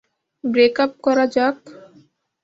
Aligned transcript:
Break 0.43 0.75
up 0.83 0.91
করা 1.05 1.25
যাক! 1.35 1.57